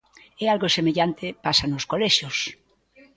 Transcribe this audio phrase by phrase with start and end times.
[0.41, 2.37] E algo semellante pasa nos colexios.